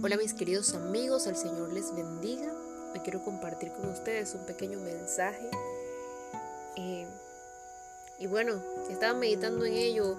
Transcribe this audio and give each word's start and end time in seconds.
Hola 0.00 0.16
mis 0.16 0.32
queridos 0.32 0.74
amigos, 0.74 1.26
el 1.26 1.34
Señor 1.34 1.72
les 1.72 1.92
bendiga. 1.92 2.52
Hoy 2.94 3.00
quiero 3.00 3.24
compartir 3.24 3.72
con 3.72 3.90
ustedes 3.90 4.32
un 4.32 4.46
pequeño 4.46 4.78
mensaje. 4.78 5.50
Eh, 6.76 7.04
y 8.20 8.28
bueno, 8.28 8.62
estaba 8.90 9.18
meditando 9.18 9.64
en 9.64 9.72
ello 9.72 10.14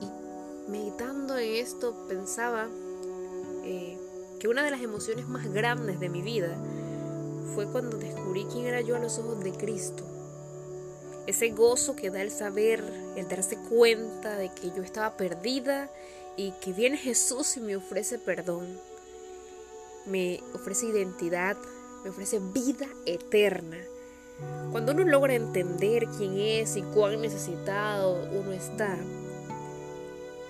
y 0.00 0.70
meditando 0.70 1.38
en 1.38 1.54
esto 1.54 1.94
pensaba 2.08 2.66
eh, 3.62 3.96
que 4.40 4.48
una 4.48 4.64
de 4.64 4.72
las 4.72 4.80
emociones 4.80 5.28
más 5.28 5.52
grandes 5.52 6.00
de 6.00 6.08
mi 6.08 6.20
vida 6.20 6.56
fue 7.54 7.70
cuando 7.70 7.98
descubrí 7.98 8.44
quién 8.50 8.66
era 8.66 8.80
yo 8.80 8.96
a 8.96 8.98
los 8.98 9.20
ojos 9.20 9.38
de 9.44 9.52
Cristo. 9.52 10.02
Ese 11.28 11.50
gozo 11.50 11.94
que 11.94 12.10
da 12.10 12.22
el 12.22 12.32
saber, 12.32 12.82
el 13.14 13.28
darse 13.28 13.56
cuenta 13.68 14.36
de 14.36 14.52
que 14.52 14.72
yo 14.72 14.82
estaba 14.82 15.16
perdida 15.16 15.90
y 16.36 16.50
que 16.60 16.72
viene 16.72 16.96
Jesús 16.96 17.56
y 17.56 17.60
me 17.60 17.76
ofrece 17.76 18.18
perdón 18.18 18.95
me 20.06 20.42
ofrece 20.54 20.86
identidad, 20.86 21.56
me 22.04 22.10
ofrece 22.10 22.38
vida 22.38 22.86
eterna. 23.04 23.78
Cuando 24.70 24.92
uno 24.92 25.04
logra 25.04 25.34
entender 25.34 26.06
quién 26.18 26.38
es 26.38 26.76
y 26.76 26.82
cuán 26.82 27.20
necesitado 27.20 28.28
uno 28.32 28.52
está, 28.52 28.96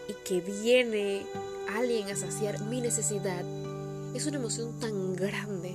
y 0.08 0.12
que 0.24 0.40
viene 0.40 1.26
alguien 1.74 2.08
a 2.08 2.16
saciar 2.16 2.60
mi 2.62 2.80
necesidad, 2.80 3.44
es 4.14 4.26
una 4.26 4.38
emoción 4.38 4.78
tan 4.80 5.14
grande 5.14 5.74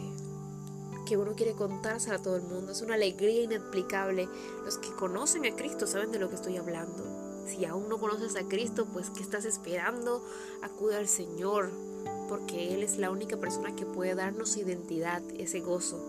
que 1.05 1.17
uno 1.17 1.33
quiere 1.35 1.53
contársela 1.53 2.15
a 2.15 2.21
todo 2.21 2.37
el 2.37 2.43
mundo. 2.43 2.71
Es 2.71 2.81
una 2.81 2.95
alegría 2.95 3.43
inexplicable. 3.43 4.29
Los 4.63 4.77
que 4.77 4.91
conocen 4.91 5.45
a 5.45 5.55
Cristo 5.55 5.85
saben 5.85 6.11
de 6.11 6.19
lo 6.19 6.29
que 6.29 6.35
estoy 6.35 6.57
hablando. 6.57 7.03
Si 7.45 7.65
aún 7.65 7.89
no 7.89 7.99
conoces 7.99 8.35
a 8.35 8.47
Cristo, 8.47 8.85
pues 8.85 9.09
¿qué 9.09 9.21
estás 9.21 9.45
esperando? 9.45 10.23
Acude 10.61 10.95
al 10.95 11.07
Señor, 11.07 11.69
porque 12.31 12.73
Él 12.73 12.81
es 12.81 12.97
la 12.97 13.11
única 13.11 13.35
persona 13.35 13.75
que 13.75 13.85
puede 13.85 14.15
darnos 14.15 14.55
identidad, 14.55 15.21
ese 15.37 15.59
gozo. 15.59 15.99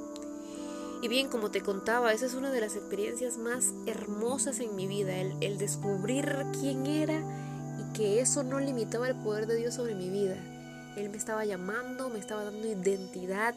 Y 1.02 1.08
bien, 1.08 1.26
como 1.26 1.50
te 1.50 1.62
contaba, 1.62 2.12
esa 2.12 2.26
es 2.26 2.34
una 2.34 2.52
de 2.52 2.60
las 2.60 2.76
experiencias 2.76 3.38
más 3.38 3.72
hermosas 3.86 4.60
en 4.60 4.76
mi 4.76 4.86
vida, 4.86 5.16
el, 5.16 5.58
descubrir 5.58 6.46
quién 6.60 6.86
era 6.86 7.20
y 7.80 7.92
que 7.92 8.20
eso 8.20 8.44
no 8.44 8.60
limitaba 8.60 9.08
el 9.08 9.16
poder 9.16 9.48
de 9.48 9.56
Dios 9.56 9.74
sobre 9.74 9.96
mi 9.96 10.10
vida. 10.10 10.36
Él 10.96 11.10
me 11.10 11.16
estaba 11.16 11.44
llamando, 11.44 12.08
me 12.08 12.20
estaba 12.20 12.44
dando 12.44 12.68
identidad, 12.68 13.56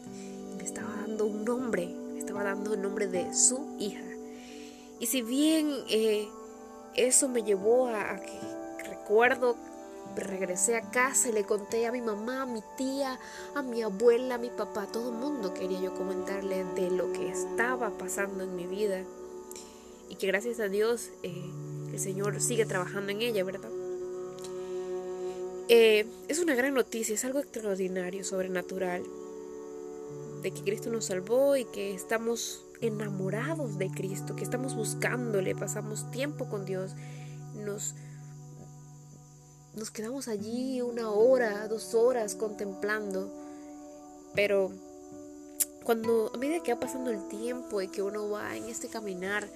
me 0.56 0.64
estaba 0.64 0.92
dando 1.02 1.24
un 1.26 1.44
nombre, 1.44 1.86
me 1.86 2.18
estaba 2.18 2.42
dando 2.42 2.74
el 2.74 2.82
nombre 2.82 3.06
de 3.06 3.32
su 3.32 3.76
hija. 3.78 4.02
Y 4.98 5.06
si 5.06 5.22
bien 5.22 5.72
eh, 5.88 6.26
eso 6.96 7.28
me 7.28 7.44
llevó 7.44 7.86
a 7.86 8.16
que 8.16 8.40
recuerdo 8.88 9.54
regresé 10.24 10.76
a 10.76 10.90
casa 10.90 11.28
y 11.28 11.32
le 11.32 11.44
conté 11.44 11.86
a 11.86 11.92
mi 11.92 12.00
mamá, 12.00 12.42
a 12.42 12.46
mi 12.46 12.62
tía, 12.76 13.18
a 13.54 13.62
mi 13.62 13.82
abuela, 13.82 14.36
a 14.36 14.38
mi 14.38 14.50
papá, 14.50 14.84
a 14.84 14.86
todo 14.86 15.10
el 15.10 15.16
mundo 15.16 15.54
quería 15.54 15.80
yo 15.80 15.94
comentarle 15.94 16.64
de 16.74 16.90
lo 16.90 17.12
que 17.12 17.28
estaba 17.28 17.90
pasando 17.98 18.44
en 18.44 18.56
mi 18.56 18.66
vida 18.66 19.02
y 20.08 20.16
que 20.16 20.26
gracias 20.26 20.60
a 20.60 20.68
Dios 20.68 21.10
eh, 21.22 21.50
el 21.92 21.98
Señor 21.98 22.40
sigue 22.40 22.66
trabajando 22.66 23.12
en 23.12 23.22
ella, 23.22 23.44
¿verdad? 23.44 23.70
Eh, 25.68 26.06
es 26.28 26.38
una 26.38 26.54
gran 26.54 26.74
noticia, 26.74 27.14
es 27.14 27.24
algo 27.24 27.40
extraordinario, 27.40 28.22
sobrenatural, 28.22 29.02
de 30.42 30.50
que 30.52 30.62
Cristo 30.62 30.90
nos 30.90 31.06
salvó 31.06 31.56
y 31.56 31.64
que 31.64 31.92
estamos 31.92 32.64
enamorados 32.80 33.78
de 33.78 33.90
Cristo, 33.90 34.36
que 34.36 34.44
estamos 34.44 34.76
buscándole, 34.76 35.56
pasamos 35.56 36.08
tiempo 36.12 36.48
con 36.48 36.64
Dios, 36.64 36.92
nos 37.56 37.94
nos 39.76 39.90
quedamos 39.90 40.26
allí 40.26 40.80
una 40.80 41.10
hora, 41.10 41.68
dos 41.68 41.94
horas 41.94 42.34
contemplando, 42.34 43.30
pero 44.34 44.72
cuando 45.84 46.32
a 46.34 46.38
medida 46.38 46.62
que 46.62 46.72
va 46.72 46.80
pasando 46.80 47.10
el 47.10 47.28
tiempo 47.28 47.82
y 47.82 47.88
que 47.88 48.02
uno 48.02 48.30
va 48.30 48.56
en 48.56 48.64
este 48.64 48.88
caminar, 48.88 49.46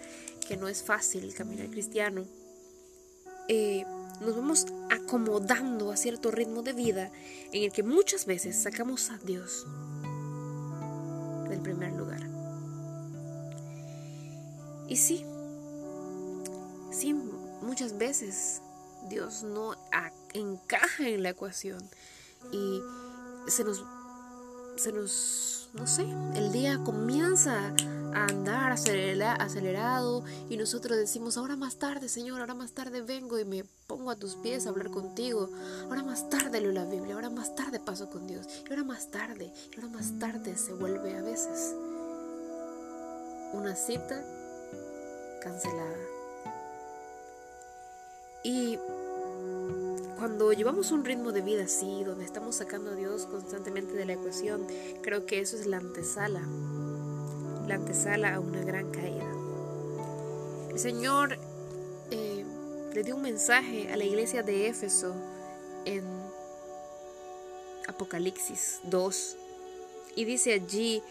que 0.47 0.59
no 0.59 0.69
es 0.69 0.83
fácil, 0.83 1.25
el 1.25 1.35
caminar 1.35 1.71
cristiano, 1.71 2.25
eh, 3.49 3.85
nos 4.21 4.37
vamos 4.37 4.67
acomodando 4.91 5.91
a 5.91 5.97
cierto 5.97 6.31
ritmo 6.31 6.63
de 6.63 6.75
vida 6.75 7.11
en 7.53 7.65
el 7.65 7.73
que 7.73 7.83
muchas 7.83 8.27
veces 8.27 8.63
sacamos 8.63 9.11
a 9.11 9.17
Dios 9.19 9.67
del 11.49 11.61
primer 11.61 11.95
lugar. 11.95 12.29
Y 14.87 14.97
sí, 14.97 15.25
sí, 16.93 17.15
muchas 17.63 17.97
veces 17.97 18.61
Dios 19.09 19.43
no 19.43 19.75
encaja 20.35 21.09
en 21.09 21.23
la 21.23 21.31
ecuación 21.31 21.83
y 22.53 22.81
se 23.49 23.65
nos, 23.65 23.85
se 24.77 24.93
nos, 24.93 25.69
no 25.75 25.87
sé, 25.87 26.07
el 26.35 26.53
día 26.53 26.79
comienza 26.85 27.75
a 28.15 28.25
andar 28.25 28.73
acelerado 28.73 30.25
y 30.49 30.57
nosotros 30.57 30.99
decimos, 30.99 31.37
ahora 31.37 31.57
más 31.57 31.77
tarde, 31.77 32.09
Señor, 32.09 32.41
ahora 32.41 32.55
más 32.55 32.73
tarde 32.73 33.03
vengo 33.03 33.39
y 33.39 33.45
me 33.45 33.65
pongo 33.87 34.11
a 34.11 34.17
tus 34.17 34.37
pies 34.37 34.67
a 34.67 34.71
hablar 34.71 34.91
contigo, 34.91 35.49
ahora 35.85 36.03
más 36.03 36.29
tarde 36.29 36.61
leo 36.61 36.73
la 36.73 36.85
Biblia, 36.85 37.15
ahora 37.15 37.31
más 37.31 37.55
tarde 37.55 37.81
paso 37.81 38.11
con 38.11 38.27
Dios, 38.27 38.47
y 38.67 38.71
ahora 38.71 38.85
más 38.85 39.11
tarde, 39.11 39.53
y 39.73 39.75
ahora 39.77 39.89
más 39.89 40.19
tarde 40.19 40.57
se 40.57 40.73
vuelve 40.73 41.17
a 41.17 41.23
veces 41.23 41.75
una 43.53 43.75
cita 43.75 44.25
cancelada. 45.43 46.20
Y 48.43 48.79
cuando 50.17 50.53
llevamos 50.53 50.93
un 50.93 51.05
ritmo 51.05 51.33
de 51.33 51.43
vida 51.43 51.65
así, 51.65 52.05
donde 52.05 52.25
estamos 52.25 52.57
sacando 52.57 52.91
a 52.91 52.95
Dios 52.95 53.27
constantemente 53.27 53.95
de 53.95 54.05
la 54.05 54.15
ecuación, 54.15 54.67
creo 55.03 55.27
que 55.27 55.41
eso 55.41 55.57
es 55.57 55.67
la 55.67 55.79
antesala, 55.79 56.43
la 57.67 57.75
antesala 57.75 58.35
a 58.35 58.41
una 58.41 58.63
gran 58.63 58.91
caída. 58.91 59.31
El 60.71 60.79
Señor 60.79 61.39
eh, 62.11 62.45
le 62.95 63.03
dio 63.03 63.17
un 63.17 63.23
mensaje 63.23 63.93
a 63.93 63.97
la 63.97 64.05
iglesia 64.05 64.43
de 64.43 64.69
Éfeso 64.69 65.15
en 65.85 66.05
Apocalipsis 67.89 68.81
2 68.85 69.37
y 70.17 70.25
dice 70.25 70.55
allí, 70.55 71.03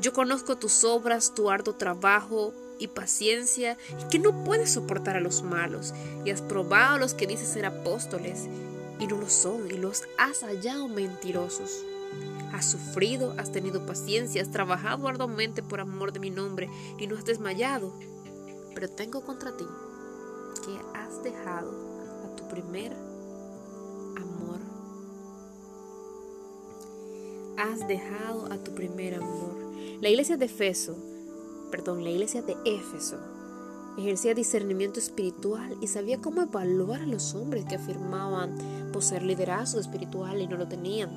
yo 0.00 0.12
conozco 0.12 0.56
tus 0.56 0.84
obras, 0.84 1.34
tu 1.34 1.50
arduo 1.50 1.74
trabajo, 1.74 2.52
y 2.78 2.88
paciencia 2.88 3.76
y 4.00 4.08
que 4.08 4.18
no 4.18 4.44
puedes 4.44 4.72
soportar 4.72 5.16
a 5.16 5.20
los 5.20 5.42
malos 5.42 5.94
y 6.24 6.30
has 6.30 6.42
probado 6.42 6.96
a 6.96 6.98
los 6.98 7.14
que 7.14 7.26
dices 7.26 7.48
ser 7.48 7.66
apóstoles 7.66 8.48
y 8.98 9.06
no 9.06 9.18
lo 9.18 9.28
son 9.28 9.70
y 9.70 9.78
los 9.78 10.04
has 10.18 10.42
hallado 10.42 10.88
mentirosos. 10.88 11.84
Has 12.52 12.70
sufrido, 12.70 13.34
has 13.38 13.52
tenido 13.52 13.84
paciencia, 13.84 14.40
has 14.40 14.50
trabajado 14.50 15.08
arduamente 15.08 15.62
por 15.62 15.80
amor 15.80 16.12
de 16.12 16.20
mi 16.20 16.30
nombre 16.30 16.70
y 16.98 17.06
no 17.06 17.16
has 17.16 17.24
desmayado. 17.24 17.92
Pero 18.74 18.88
tengo 18.88 19.22
contra 19.22 19.56
ti 19.56 19.66
que 20.64 20.98
has 20.98 21.22
dejado 21.22 21.70
a 22.24 22.36
tu 22.36 22.48
primer 22.48 22.92
amor. 24.16 24.60
Has 27.58 27.86
dejado 27.88 28.50
a 28.52 28.58
tu 28.58 28.74
primer 28.74 29.16
amor. 29.16 29.56
La 30.00 30.08
iglesia 30.08 30.36
de 30.36 30.46
Efeso 30.46 30.96
perdón, 31.70 32.04
la 32.04 32.10
iglesia 32.10 32.42
de 32.42 32.56
Éfeso 32.64 33.16
ejercía 33.98 34.34
discernimiento 34.34 35.00
espiritual 35.00 35.76
y 35.80 35.86
sabía 35.86 36.20
cómo 36.20 36.42
evaluar 36.42 37.02
a 37.02 37.06
los 37.06 37.34
hombres 37.34 37.64
que 37.64 37.76
afirmaban 37.76 38.54
poseer 38.92 39.22
liderazgo 39.22 39.80
espiritual 39.80 40.40
y 40.40 40.46
no 40.46 40.56
lo 40.56 40.68
tenían. 40.68 41.10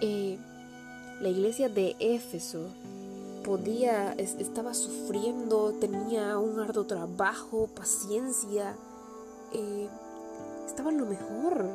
Eh, 0.00 0.38
la 1.20 1.28
iglesia 1.28 1.68
de 1.68 1.96
Éfeso 1.98 2.68
podía, 3.44 4.12
estaba 4.12 4.74
sufriendo, 4.74 5.74
tenía 5.80 6.38
un 6.38 6.58
arduo 6.60 6.84
trabajo, 6.84 7.68
paciencia, 7.74 8.74
eh, 9.52 9.88
estaba 10.66 10.90
en 10.90 10.98
lo 10.98 11.06
mejor, 11.06 11.66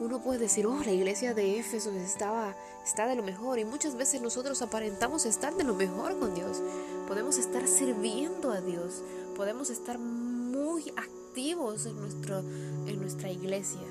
uno 0.00 0.20
puede 0.20 0.40
decir, 0.40 0.66
oh, 0.66 0.82
la 0.84 0.90
iglesia 0.90 1.34
de 1.34 1.58
Éfeso 1.58 1.90
estaba, 1.92 2.56
está 2.84 3.06
de 3.06 3.14
lo 3.14 3.22
mejor. 3.22 3.58
Y 3.58 3.64
muchas 3.64 3.96
veces 3.96 4.20
nosotros 4.20 4.62
aparentamos 4.62 5.26
estar 5.26 5.54
de 5.54 5.64
lo 5.64 5.74
mejor 5.74 6.18
con 6.18 6.34
Dios. 6.34 6.60
Podemos 7.06 7.38
estar 7.38 7.66
sirviendo 7.66 8.50
a 8.50 8.60
Dios. 8.60 9.02
Podemos 9.36 9.70
estar 9.70 9.98
muy 9.98 10.92
activos 10.96 11.86
en, 11.86 11.96
nuestro, 12.00 12.40
en 12.40 13.00
nuestra 13.00 13.30
iglesia. 13.30 13.86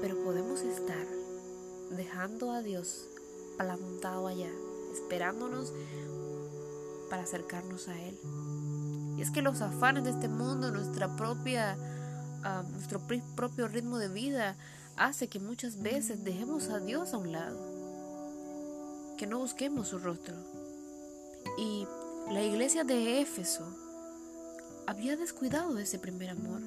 Pero 0.00 0.16
podemos 0.24 0.60
estar 0.62 1.06
dejando 1.90 2.52
a 2.52 2.62
Dios 2.62 3.08
plantado 3.56 4.26
allá, 4.26 4.50
esperándonos 4.92 5.72
para 7.10 7.22
acercarnos 7.22 7.88
a 7.88 8.00
Él. 8.00 8.18
Y 9.16 9.22
es 9.22 9.30
que 9.30 9.42
los 9.42 9.60
afanes 9.62 10.04
de 10.04 10.10
este 10.10 10.28
mundo, 10.28 10.70
nuestra 10.70 11.16
propia, 11.16 11.76
nuestro 12.72 13.00
propio 13.36 13.68
ritmo 13.68 13.98
de 13.98 14.08
vida, 14.08 14.56
hace 14.96 15.28
que 15.28 15.40
muchas 15.40 15.80
veces 15.80 16.24
dejemos 16.24 16.68
a 16.68 16.80
Dios 16.80 17.14
a 17.14 17.18
un 17.18 17.32
lado, 17.32 17.58
que 19.16 19.26
no 19.26 19.38
busquemos 19.38 19.88
su 19.88 19.98
rostro. 19.98 20.34
Y 21.58 21.86
la 22.30 22.42
iglesia 22.42 22.84
de 22.84 23.20
Éfeso 23.20 23.64
había 24.86 25.16
descuidado 25.16 25.78
ese 25.78 25.98
primer 25.98 26.30
amor. 26.30 26.62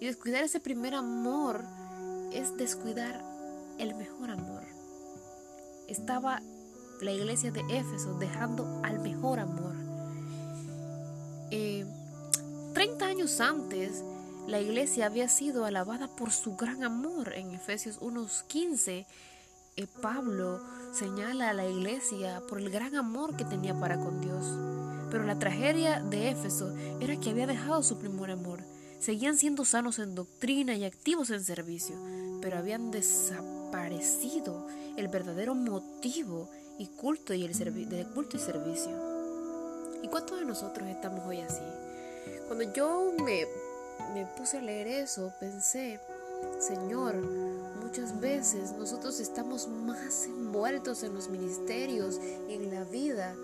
Y 0.00 0.06
descuidar 0.06 0.44
ese 0.44 0.60
primer 0.60 0.94
amor 0.94 1.64
es 2.32 2.56
descuidar 2.56 3.24
el 3.78 3.94
mejor 3.94 4.30
amor. 4.30 4.62
Estaba 5.88 6.42
la 7.00 7.12
iglesia 7.12 7.50
de 7.50 7.60
Éfeso 7.68 8.14
dejando 8.18 8.80
al 8.82 8.98
mejor 8.98 9.40
amor. 9.40 9.74
Eh, 11.50 11.86
30 12.72 13.06
años 13.06 13.40
antes, 13.40 14.02
la 14.46 14.60
iglesia 14.60 15.06
había 15.06 15.28
sido 15.28 15.64
alabada 15.64 16.08
por 16.08 16.30
su 16.30 16.56
gran 16.56 16.84
amor. 16.84 17.32
En 17.34 17.54
Efesios 17.54 18.00
1.15, 18.00 19.06
eh, 19.76 19.86
Pablo 20.02 20.60
señala 20.92 21.50
a 21.50 21.54
la 21.54 21.66
iglesia 21.66 22.42
por 22.48 22.58
el 22.58 22.70
gran 22.70 22.94
amor 22.94 23.36
que 23.36 23.44
tenía 23.44 23.78
para 23.78 23.98
con 23.98 24.20
Dios. 24.20 24.44
Pero 25.10 25.24
la 25.24 25.38
tragedia 25.38 26.00
de 26.00 26.30
Éfeso 26.30 26.74
era 27.00 27.18
que 27.18 27.30
había 27.30 27.46
dejado 27.46 27.82
su 27.82 27.98
primer 27.98 28.30
amor. 28.30 28.60
Seguían 28.98 29.38
siendo 29.38 29.64
sanos 29.64 29.98
en 29.98 30.14
doctrina 30.14 30.74
y 30.76 30.84
activos 30.84 31.30
en 31.30 31.42
servicio, 31.42 31.96
pero 32.40 32.58
habían 32.58 32.90
desaparecido 32.90 34.66
el 34.96 35.08
verdadero 35.08 35.54
motivo 35.54 36.48
y 36.78 36.86
culto 36.88 37.34
y 37.34 37.44
el 37.44 38.06
culto 38.12 38.36
y 38.36 38.40
servicio. 38.40 39.14
¿Y 40.02 40.08
cuántos 40.08 40.38
de 40.38 40.44
nosotros 40.44 40.88
estamos 40.88 41.24
hoy 41.26 41.40
así? 41.40 41.62
Cuando 42.46 42.72
yo 42.72 43.12
me, 43.24 43.46
me 44.12 44.26
puse 44.36 44.58
a 44.58 44.62
leer 44.62 44.86
eso, 44.86 45.32
pensé, 45.40 46.00
Señor, 46.58 47.16
muchas 47.82 48.20
veces 48.20 48.72
nosotros 48.72 49.20
estamos 49.20 49.68
más 49.68 50.26
envueltos 50.26 51.02
en 51.02 51.14
los 51.14 51.28
ministerios 51.28 52.20
en 52.48 52.74
la 52.74 52.84
vida 52.84 53.34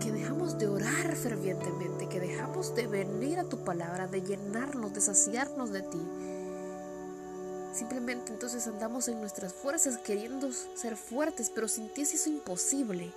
que 0.00 0.10
dejamos 0.12 0.58
de 0.58 0.68
orar 0.68 1.14
fervientemente, 1.14 2.08
que 2.08 2.20
dejamos 2.20 2.74
de 2.74 2.86
venir 2.86 3.38
a 3.38 3.44
tu 3.44 3.58
palabra, 3.64 4.06
de 4.06 4.22
llenarnos, 4.22 4.94
de 4.94 5.00
saciarnos 5.00 5.70
de 5.70 5.82
ti. 5.82 6.00
Simplemente 7.74 8.32
entonces 8.32 8.66
andamos 8.66 9.08
en 9.08 9.20
nuestras 9.20 9.52
fuerzas 9.52 9.98
queriendo 9.98 10.50
ser 10.74 10.96
fuertes, 10.96 11.50
pero 11.54 11.68
sin 11.68 11.92
ti 11.92 12.02
es 12.02 12.26
imposible. 12.26 13.12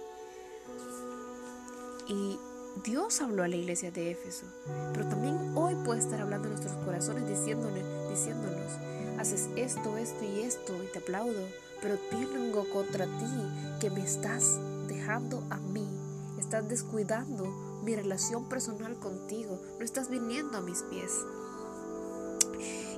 Y 2.07 2.37
Dios 2.81 3.21
habló 3.21 3.43
a 3.43 3.47
la 3.47 3.55
iglesia 3.55 3.91
de 3.91 4.09
Éfeso, 4.09 4.47
pero 4.93 5.07
también 5.07 5.55
hoy 5.55 5.75
puede 5.85 5.99
estar 5.99 6.19
hablando 6.19 6.47
en 6.47 6.55
nuestros 6.55 6.75
corazones 6.83 7.27
diciéndonos, 7.29 8.09
diciéndonos, 8.09 8.71
haces 9.19 9.47
esto, 9.55 9.95
esto 9.97 10.25
y 10.25 10.41
esto 10.41 10.73
y 10.83 10.87
te 10.87 10.97
aplaudo, 10.97 11.47
pero 11.81 11.99
tengo 12.09 12.67
contra 12.69 13.05
ti 13.05 13.79
que 13.79 13.91
me 13.91 14.03
estás 14.03 14.57
dejando 14.87 15.43
a 15.51 15.57
mí, 15.57 15.87
estás 16.39 16.67
descuidando 16.67 17.45
mi 17.83 17.95
relación 17.95 18.49
personal 18.49 18.95
contigo, 18.95 19.61
no 19.77 19.85
estás 19.85 20.09
viniendo 20.09 20.57
a 20.57 20.61
mis 20.61 20.81
pies. 20.81 21.11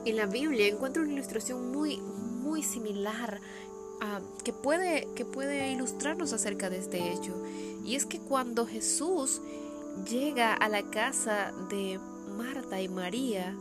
En 0.06 0.16
la 0.16 0.26
Biblia 0.26 0.68
encuentro 0.68 1.04
una 1.04 1.12
ilustración 1.12 1.72
muy, 1.72 1.98
muy 1.98 2.64
similar 2.64 3.42
ah, 4.00 4.22
que, 4.44 4.54
puede, 4.54 5.10
que 5.16 5.26
puede 5.26 5.70
ilustrarnos 5.72 6.32
acerca 6.32 6.70
de 6.70 6.78
este 6.78 7.12
hecho. 7.12 7.34
Y 7.84 7.96
es 7.96 8.06
que 8.06 8.20
cuando 8.20 8.66
Jesús 8.66 9.42
llega 10.04 10.54
a 10.54 10.70
la 10.70 10.84
casa 10.84 11.52
de 11.70 12.00
Marta 12.38 12.82
y 12.82 12.90
María, 12.90 13.56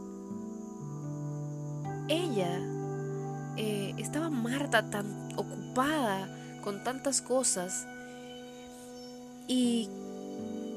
ella 2.08 2.60
eh, 3.56 3.94
estaba 3.98 4.30
Marta 4.30 4.90
tan 4.90 5.32
ocupada 5.36 6.28
con 6.62 6.82
tantas 6.82 7.22
cosas 7.22 7.86
y 9.46 9.88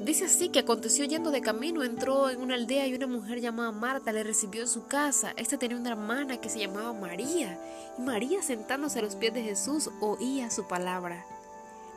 dice 0.04 0.26
así 0.26 0.48
que 0.48 0.60
aconteció 0.60 1.04
yendo 1.04 1.30
de 1.30 1.40
camino, 1.40 1.82
entró 1.82 2.30
en 2.30 2.40
una 2.40 2.54
aldea 2.54 2.86
y 2.86 2.94
una 2.94 3.06
mujer 3.06 3.40
llamada 3.40 3.72
Marta 3.72 4.12
le 4.12 4.22
recibió 4.22 4.62
en 4.62 4.68
su 4.68 4.86
casa. 4.86 5.32
Esta 5.36 5.58
tenía 5.58 5.76
una 5.76 5.90
hermana 5.90 6.40
que 6.40 6.48
se 6.48 6.60
llamaba 6.60 6.92
María 6.92 7.58
y 7.98 8.02
María 8.02 8.42
sentándose 8.42 9.00
a 9.00 9.02
los 9.02 9.16
pies 9.16 9.34
de 9.34 9.42
Jesús 9.42 9.90
oía 10.00 10.50
su 10.50 10.66
palabra. 10.66 11.24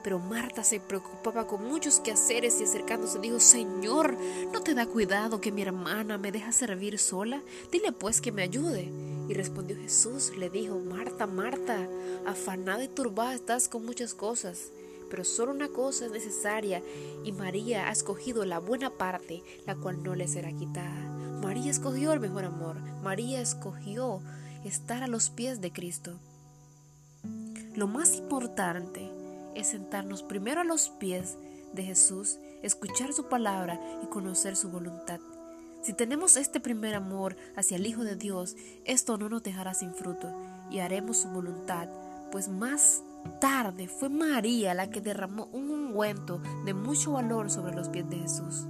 Pero 0.04 0.20
Marta 0.20 0.64
se 0.64 0.80
preocupaba 0.80 1.46
con 1.46 1.68
muchos 1.68 2.00
quehaceres 2.00 2.60
y 2.60 2.64
acercándose 2.64 3.20
dijo, 3.20 3.40
Señor, 3.40 4.18
¿no 4.52 4.62
te 4.62 4.74
da 4.74 4.86
cuidado 4.86 5.42
que 5.42 5.52
mi 5.52 5.62
hermana 5.62 6.18
me 6.18 6.32
deja 6.32 6.52
servir 6.52 6.98
sola? 6.98 7.42
Dile 7.72 7.92
pues 7.92 8.22
que 8.22 8.32
me 8.32 8.42
ayude. 8.42 8.92
Y 9.30 9.34
respondió 9.34 9.78
Jesús, 9.78 10.36
le 10.38 10.50
dijo, 10.50 10.80
Marta, 10.80 11.28
Marta, 11.28 11.88
afanada 12.26 12.84
y 12.84 12.88
turbada 12.88 13.34
estás 13.34 13.70
con 13.70 13.86
muchas 13.86 14.14
cosas, 14.14 14.72
pero 15.10 15.24
solo 15.24 15.52
una 15.52 15.70
cosa 15.70 16.06
es 16.06 16.12
necesaria, 16.12 16.82
y 17.24 17.32
María 17.32 17.88
ha 17.88 17.92
escogido 17.92 18.44
la 18.44 18.60
buena 18.60 18.90
parte, 18.90 19.44
la 19.66 19.76
cual 19.76 20.04
no 20.04 20.16
le 20.16 20.28
será 20.28 20.52
quitada. 20.52 21.02
María 21.42 21.72
escogió 21.72 22.12
el 22.14 22.20
mejor 22.20 22.46
amor, 22.46 22.78
María 23.04 23.40
escogió 23.40 24.22
estar 24.66 25.04
a 25.04 25.08
los 25.08 25.30
pies 25.30 25.62
de 25.62 25.72
Cristo. 25.72 26.20
Lo 27.76 27.88
más 27.88 28.18
importante 28.18 29.11
es 29.56 29.68
sentarnos 29.68 30.24
primero 30.24 30.62
a 30.62 30.66
los 30.66 30.90
pies 30.90 31.38
de 31.74 31.84
Jesús, 31.84 32.40
escuchar 32.62 33.14
su 33.14 33.30
palabra 33.30 33.80
y 34.04 34.08
conocer 34.08 34.56
su 34.56 34.70
voluntad. 34.70 35.20
Si 35.82 35.94
tenemos 35.94 36.38
este 36.38 36.60
primer 36.60 36.96
amor 36.96 37.36
hacia 37.56 37.78
el 37.78 37.88
Hijo 37.88 38.04
de 38.04 38.16
Dios, 38.16 38.56
esto 38.86 39.18
no 39.18 39.30
nos 39.30 39.44
dejará 39.44 39.74
sin 39.74 39.94
fruto 39.94 40.32
y 40.70 40.80
haremos 40.80 41.18
su 41.18 41.30
voluntad, 41.30 41.90
pues 42.32 42.50
más 42.50 43.04
tarde 43.40 43.88
fue 43.88 44.10
María 44.10 44.74
la 44.74 44.90
que 44.90 45.02
derramó 45.02 45.50
un 45.52 45.70
ungüento 45.70 46.42
de 46.66 46.74
mucho 46.74 47.14
valor 47.14 47.50
sobre 47.50 47.76
los 47.76 47.90
pies 47.90 48.10
de 48.10 48.18
Jesús 48.20 48.68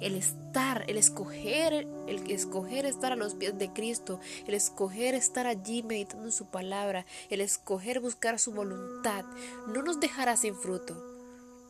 el 0.00 0.14
estar, 0.14 0.84
el 0.88 0.96
escoger, 0.96 1.86
el 2.06 2.30
escoger 2.30 2.86
estar 2.86 3.12
a 3.12 3.16
los 3.16 3.34
pies 3.34 3.58
de 3.58 3.72
Cristo, 3.72 4.20
el 4.46 4.54
escoger 4.54 5.14
estar 5.14 5.46
allí 5.46 5.82
meditando 5.82 6.26
en 6.26 6.32
su 6.32 6.46
palabra, 6.46 7.06
el 7.28 7.40
escoger 7.40 8.00
buscar 8.00 8.38
su 8.38 8.52
voluntad, 8.52 9.24
no 9.68 9.82
nos 9.82 10.00
dejará 10.00 10.36
sin 10.36 10.54
fruto. 10.54 11.06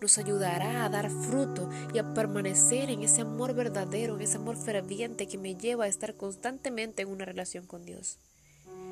Nos 0.01 0.17
ayudará 0.17 0.85
a 0.85 0.89
dar 0.89 1.11
fruto 1.11 1.69
y 1.93 1.99
a 1.99 2.15
permanecer 2.15 2.89
en 2.89 3.03
ese 3.03 3.21
amor 3.21 3.53
verdadero, 3.53 4.15
en 4.17 4.23
ese 4.23 4.39
amor 4.39 4.57
ferviente 4.57 5.27
que 5.27 5.37
me 5.37 5.57
lleva 5.57 5.85
a 5.85 5.89
estar 5.89 6.15
constantemente 6.15 7.03
en 7.03 7.09
una 7.09 7.27
relación 7.27 7.67
con 7.67 7.85
Dios. 7.85 8.19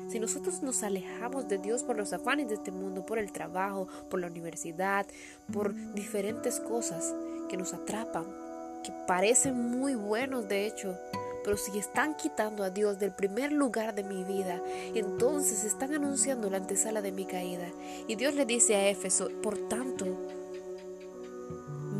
Si 0.09 0.19
nosotros 0.19 0.61
nos 0.61 0.83
alejamos 0.83 1.47
de 1.47 1.57
Dios 1.57 1.83
por 1.83 1.95
los 1.95 2.13
afanes 2.13 2.47
de 2.49 2.55
este 2.55 2.71
mundo, 2.71 3.05
por 3.05 3.17
el 3.17 3.31
trabajo, 3.31 3.87
por 4.09 4.19
la 4.19 4.27
universidad, 4.27 5.07
por 5.51 5.73
diferentes 5.93 6.59
cosas 6.59 7.15
que 7.47 7.57
nos 7.57 7.73
atrapan, 7.73 8.25
que 8.83 8.91
parecen 9.07 9.79
muy 9.79 9.95
buenos 9.95 10.47
de 10.47 10.65
hecho, 10.65 10.97
pero 11.43 11.57
si 11.57 11.77
están 11.77 12.15
quitando 12.15 12.63
a 12.63 12.69
Dios 12.69 12.99
del 12.99 13.11
primer 13.11 13.51
lugar 13.51 13.95
de 13.95 14.03
mi 14.03 14.23
vida, 14.23 14.61
entonces 14.93 15.63
están 15.63 15.93
anunciando 15.93 16.49
la 16.49 16.57
antesala 16.57 17.01
de 17.01 17.11
mi 17.11 17.25
caída. 17.25 17.67
Y 18.07 18.15
Dios 18.15 18.35
le 18.35 18.45
dice 18.45 18.75
a 18.75 18.89
Éfeso, 18.89 19.29
por 19.41 19.57
tanto, 19.69 20.05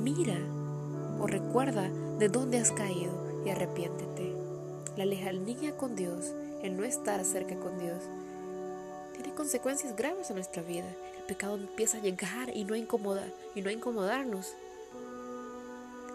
mira 0.03 0.38
o 1.19 1.27
recuerda 1.27 1.89
de 2.17 2.29
dónde 2.29 2.59
has 2.59 2.71
caído 2.71 3.43
y 3.45 3.50
arrepiéntete. 3.50 4.36
La 4.98 5.05
lejanía 5.05 5.75
con 5.77 5.95
Dios, 5.95 6.33
el 6.62 6.77
no 6.77 6.83
estar 6.83 7.24
cerca 7.24 7.55
con 7.55 7.79
Dios, 7.79 8.03
tiene 9.13 9.33
consecuencias 9.33 9.95
graves 9.95 10.29
en 10.29 10.36
nuestra 10.36 10.62
vida. 10.62 10.88
El 11.17 11.24
pecado 11.24 11.55
empieza 11.55 11.98
a 11.98 12.01
llegar 12.01 12.55
y 12.55 12.63
no 12.63 12.74
a 12.74 12.77
incomodar, 12.77 13.31
y 13.55 13.62
no 13.62 13.69
a 13.69 13.74
incomodarnos. 13.74 14.53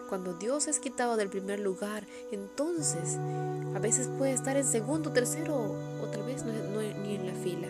Cuando 0.09 0.33
Dios 0.33 0.67
es 0.67 0.79
quitado 0.79 1.17
del 1.17 1.29
primer 1.29 1.59
lugar, 1.59 2.05
entonces 2.31 3.17
a 3.75 3.79
veces 3.79 4.07
puede 4.07 4.33
estar 4.33 4.55
en 4.55 4.65
segundo, 4.65 5.11
tercero 5.11 5.55
o 6.01 6.07
tal 6.11 6.23
vez 6.23 6.45
no, 6.45 6.51
ni 7.03 7.15
en 7.15 7.25
la 7.25 7.33
fila. 7.33 7.67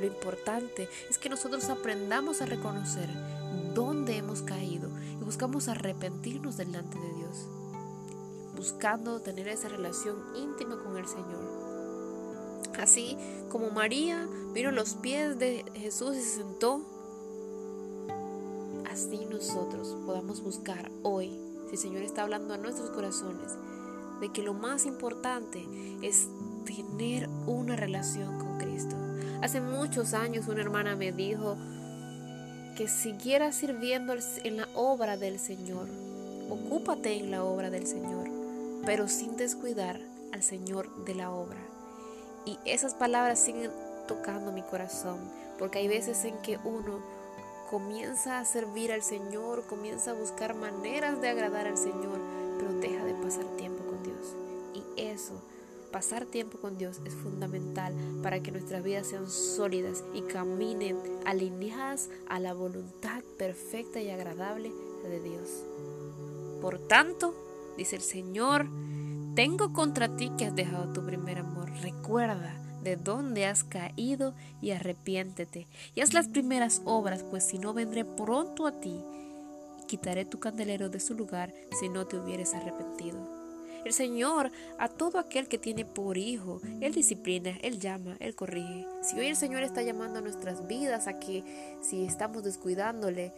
Lo 0.00 0.06
importante 0.06 0.88
es 1.10 1.18
que 1.18 1.28
nosotros 1.28 1.68
aprendamos 1.68 2.40
a 2.40 2.46
reconocer 2.46 3.08
dónde 3.74 4.16
hemos 4.16 4.42
caído 4.42 4.88
y 5.20 5.24
buscamos 5.24 5.68
arrepentirnos 5.68 6.56
delante 6.56 6.98
de 6.98 7.12
Dios, 7.14 7.48
buscando 8.56 9.20
tener 9.20 9.48
esa 9.48 9.68
relación 9.68 10.16
íntima 10.34 10.82
con 10.82 10.96
el 10.96 11.06
Señor. 11.06 11.64
Así 12.78 13.16
como 13.50 13.70
María 13.70 14.28
vino 14.52 14.70
los 14.72 14.94
pies 14.94 15.38
de 15.38 15.64
Jesús 15.74 16.16
y 16.16 16.22
se 16.22 16.36
sentó, 16.38 16.93
así 18.94 19.26
nosotros 19.26 19.96
podamos 20.06 20.40
buscar 20.40 20.88
hoy, 21.02 21.36
si 21.66 21.72
el 21.72 21.78
Señor 21.78 22.02
está 22.02 22.22
hablando 22.22 22.54
a 22.54 22.58
nuestros 22.58 22.90
corazones, 22.90 23.50
de 24.20 24.30
que 24.30 24.44
lo 24.44 24.54
más 24.54 24.86
importante 24.86 25.66
es 26.00 26.28
tener 26.64 27.28
una 27.48 27.74
relación 27.74 28.38
con 28.38 28.56
Cristo. 28.58 28.94
Hace 29.42 29.60
muchos 29.60 30.14
años 30.14 30.46
una 30.46 30.60
hermana 30.60 30.94
me 30.94 31.10
dijo 31.10 31.56
que 32.76 32.86
siguiera 32.86 33.50
sirviendo 33.50 34.14
en 34.44 34.58
la 34.58 34.68
obra 34.76 35.16
del 35.16 35.40
Señor. 35.40 35.88
Ocúpate 36.48 37.18
en 37.18 37.32
la 37.32 37.42
obra 37.42 37.70
del 37.70 37.88
Señor, 37.88 38.28
pero 38.86 39.08
sin 39.08 39.36
descuidar 39.36 39.98
al 40.32 40.44
Señor 40.44 41.04
de 41.04 41.16
la 41.16 41.32
obra. 41.32 41.58
Y 42.46 42.58
esas 42.64 42.94
palabras 42.94 43.40
siguen 43.40 43.72
tocando 44.06 44.52
mi 44.52 44.62
corazón, 44.62 45.18
porque 45.58 45.80
hay 45.80 45.88
veces 45.88 46.24
en 46.24 46.36
que 46.42 46.58
uno 46.64 47.13
comienza 47.74 48.38
a 48.38 48.44
servir 48.44 48.92
al 48.92 49.02
Señor, 49.02 49.66
comienza 49.66 50.12
a 50.12 50.14
buscar 50.14 50.54
maneras 50.54 51.20
de 51.20 51.28
agradar 51.28 51.66
al 51.66 51.76
Señor, 51.76 52.20
pero 52.56 52.72
deja 52.74 53.04
de 53.04 53.14
pasar 53.14 53.44
tiempo 53.56 53.82
con 53.82 54.00
Dios. 54.04 54.36
Y 54.74 55.00
eso 55.00 55.42
pasar 55.90 56.24
tiempo 56.24 56.58
con 56.58 56.78
Dios 56.78 57.00
es 57.04 57.14
fundamental 57.14 57.92
para 58.22 58.38
que 58.40 58.52
nuestras 58.52 58.84
vidas 58.84 59.08
sean 59.08 59.28
sólidas 59.28 60.04
y 60.14 60.22
caminen 60.22 60.96
alineadas 61.26 62.10
a 62.28 62.38
la 62.38 62.54
voluntad 62.54 63.24
perfecta 63.38 64.00
y 64.00 64.08
agradable 64.10 64.70
de 65.02 65.20
Dios. 65.20 65.64
Por 66.60 66.78
tanto, 66.78 67.34
dice 67.76 67.96
el 67.96 68.02
Señor, 68.02 68.68
tengo 69.34 69.72
contra 69.72 70.14
ti 70.14 70.30
que 70.38 70.46
has 70.46 70.54
dejado 70.54 70.92
tu 70.92 71.04
primer 71.04 71.40
amor. 71.40 71.72
Recuerda 71.82 72.63
de 72.84 72.96
dónde 72.96 73.46
has 73.46 73.64
caído 73.64 74.34
y 74.60 74.70
arrepiéntete 74.70 75.66
y 75.94 76.00
haz 76.00 76.12
las 76.12 76.28
primeras 76.28 76.82
obras, 76.84 77.24
pues 77.24 77.44
si 77.44 77.58
no 77.58 77.72
vendré 77.72 78.04
pronto 78.04 78.66
a 78.66 78.80
ti 78.80 79.00
y 79.82 79.86
quitaré 79.86 80.24
tu 80.24 80.38
candelero 80.38 80.88
de 80.88 81.00
su 81.00 81.14
lugar 81.14 81.52
si 81.80 81.88
no 81.88 82.06
te 82.06 82.18
hubieres 82.18 82.54
arrepentido. 82.54 83.18
El 83.84 83.92
Señor 83.92 84.50
a 84.78 84.88
todo 84.88 85.18
aquel 85.18 85.46
que 85.46 85.58
tiene 85.58 85.84
por 85.84 86.16
hijo, 86.16 86.60
Él 86.80 86.94
disciplina, 86.94 87.58
Él 87.60 87.78
llama, 87.78 88.16
Él 88.18 88.34
corrige. 88.34 88.86
Si 89.02 89.18
hoy 89.18 89.26
el 89.26 89.36
Señor 89.36 89.62
está 89.62 89.82
llamando 89.82 90.20
a 90.20 90.22
nuestras 90.22 90.66
vidas 90.66 91.06
a 91.06 91.18
que 91.18 91.44
si 91.82 92.04
estamos 92.04 92.44
descuidándole, 92.44 93.32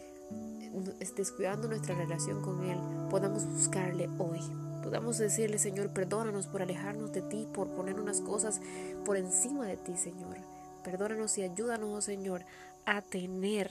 descuidando 1.17 1.67
nuestra 1.67 1.95
relación 1.95 2.41
con 2.41 2.63
Él, 2.63 2.77
podamos 3.09 3.45
buscarle 3.45 4.09
hoy. 4.19 4.66
Podamos 4.87 5.17
decirle, 5.17 5.57
Señor, 5.57 5.89
perdónanos 5.89 6.47
por 6.47 6.61
alejarnos 6.61 7.11
de 7.11 7.21
ti, 7.21 7.45
por 7.53 7.67
poner 7.71 7.99
unas 7.99 8.21
cosas 8.21 8.61
por 9.03 9.17
encima 9.17 9.65
de 9.65 9.75
ti, 9.75 9.97
Señor. 9.97 10.37
Perdónanos 10.81 11.37
y 11.37 11.41
ayúdanos, 11.41 11.89
oh 11.93 11.99
Señor, 11.99 12.45
a 12.85 13.01
tener 13.01 13.69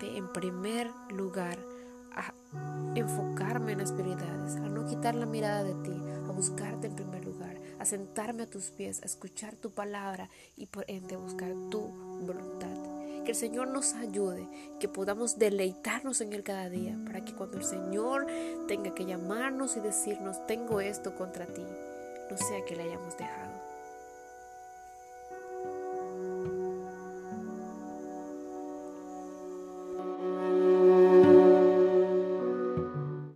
en 0.00 0.32
primer 0.32 0.90
lugar 1.10 1.58
a 2.14 2.32
enfocarme 2.94 3.72
en 3.72 3.78
las 3.80 3.92
prioridades, 3.92 4.56
a 4.56 4.60
no 4.60 4.86
quitar 4.86 5.14
la 5.14 5.26
mirada 5.26 5.62
de 5.62 5.74
ti, 5.74 5.92
a 6.26 6.32
buscarte 6.32 6.86
en 6.86 6.96
primer 6.96 7.26
lugar, 7.26 7.58
a 7.78 7.84
sentarme 7.84 8.44
a 8.44 8.50
tus 8.50 8.70
pies, 8.70 9.02
a 9.02 9.04
escuchar 9.04 9.56
tu 9.56 9.72
palabra 9.72 10.30
y 10.56 10.64
por 10.64 10.86
ende 10.88 11.16
buscar 11.16 11.52
tu. 11.70 11.92
Que 13.26 13.32
el 13.32 13.38
Señor 13.38 13.66
nos 13.66 13.94
ayude, 13.94 14.48
que 14.78 14.86
podamos 14.86 15.36
deleitarnos 15.36 16.20
en 16.20 16.32
Él 16.32 16.44
cada 16.44 16.68
día, 16.68 16.96
para 17.04 17.24
que 17.24 17.32
cuando 17.32 17.58
el 17.58 17.64
Señor 17.64 18.24
tenga 18.68 18.94
que 18.94 19.04
llamarnos 19.04 19.76
y 19.76 19.80
decirnos, 19.80 20.46
tengo 20.46 20.80
esto 20.80 21.12
contra 21.16 21.44
ti, 21.44 21.64
no 22.30 22.36
sea 22.38 22.64
que 22.64 22.76
le 22.76 22.84
hayamos 22.84 23.18
dejado. 23.18 23.45